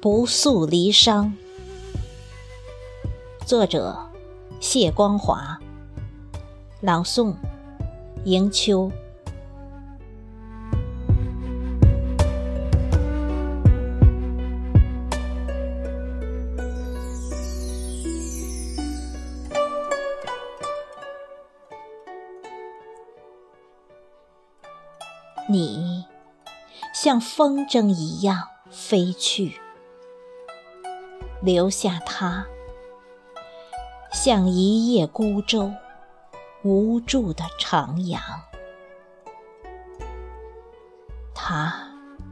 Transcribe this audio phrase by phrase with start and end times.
[0.00, 1.32] 不诉离殇。
[3.44, 3.98] 作者：
[4.60, 5.58] 谢光华。
[6.80, 7.34] 朗诵：
[8.24, 8.92] 迎秋。
[25.50, 26.04] 你
[26.94, 29.58] 像风筝一样飞去，
[31.40, 32.44] 留下他，
[34.12, 35.72] 像一叶孤舟，
[36.64, 38.18] 无助的徜徉。
[41.34, 41.72] 他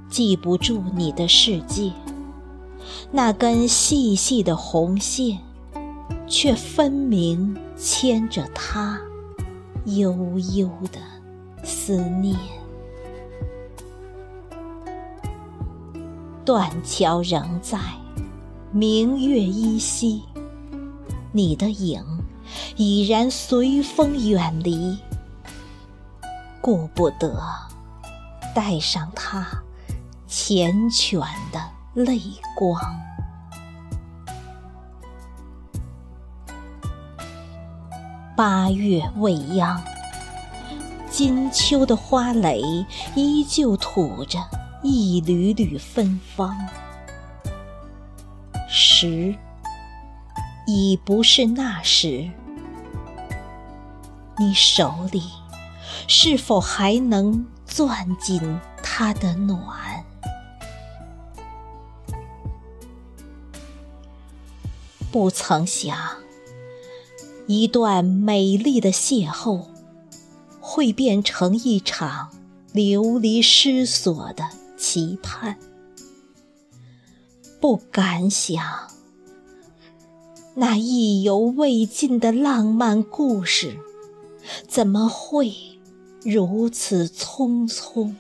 [0.09, 1.92] 记不住你的世界，
[3.12, 5.38] 那根细细的红线，
[6.27, 9.01] 却分明牵着他
[9.84, 10.12] 悠
[10.54, 10.98] 悠的
[11.65, 12.37] 思念。
[16.45, 17.79] 断桥仍在，
[18.77, 20.23] 明月依稀，
[21.32, 22.05] 你的影
[22.77, 24.99] 已然随风远离，
[26.60, 27.43] 顾不得
[28.54, 29.49] 带上他
[30.29, 31.59] 缱绻的
[31.95, 32.21] 泪
[32.54, 32.79] 光。
[38.37, 39.82] 八月未央，
[41.10, 42.60] 金秋的花蕾
[43.15, 44.38] 依旧吐着。
[44.82, 46.54] 一缕缕芬芳，
[48.79, 49.35] 时
[50.66, 52.30] 已不是那时。
[54.37, 55.23] 你手里
[56.07, 60.04] 是否还能攥紧它的暖？
[65.10, 65.97] 不曾想，
[67.47, 69.69] 一段美丽的邂逅，
[70.60, 72.28] 会变成一场
[72.75, 74.44] 流离失所的。
[74.76, 75.56] 期盼，
[77.66, 78.65] 不敢想，
[80.54, 83.77] 那意犹未尽的浪漫故事，
[84.69, 85.53] 怎么会
[86.22, 88.15] 如此匆匆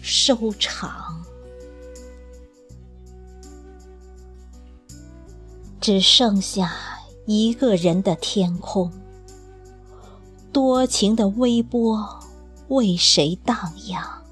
[0.00, 1.20] 收场？
[5.80, 6.72] 只剩下
[7.26, 8.92] 一个人的天空，
[10.52, 12.20] 多情的微波
[12.68, 14.22] 为谁荡漾？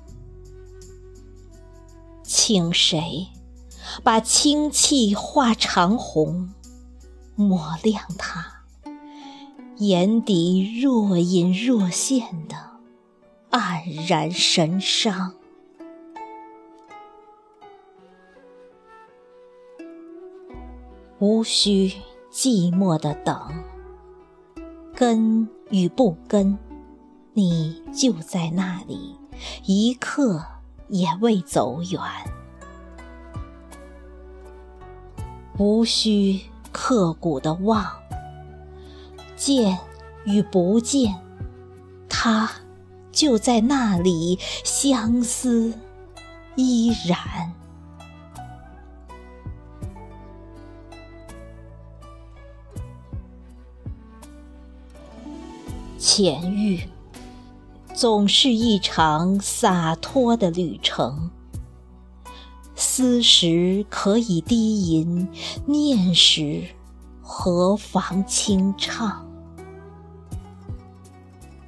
[2.23, 3.27] 请谁
[4.03, 6.53] 把清气化长虹，
[7.35, 8.63] 抹亮他
[9.79, 12.57] 眼底若隐若现的
[13.51, 15.35] 黯然神伤？
[21.19, 21.93] 无需
[22.33, 23.65] 寂寞的等，
[24.95, 26.59] 跟与不跟，
[27.35, 29.17] 你就在那里，
[29.65, 30.45] 一刻。
[30.93, 32.01] 也未走远，
[35.61, 36.41] 无需
[36.73, 37.85] 刻骨的望，
[39.37, 39.79] 见
[40.25, 41.15] 与不见，
[42.09, 42.51] 他
[43.13, 45.75] 就在那里，相思
[46.57, 47.53] 依然。
[55.99, 56.89] 浅玉。
[57.93, 61.31] 总是一场洒脱的旅程，
[62.81, 65.29] 思时可以低吟，
[65.67, 66.65] 念时
[67.21, 69.25] 何妨清唱。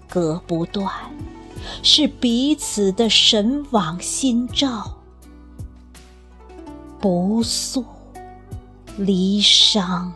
[0.09, 0.91] 隔不断，
[1.83, 4.97] 是彼此的神往心照，
[6.99, 7.85] 不诉
[8.97, 10.11] 离殇。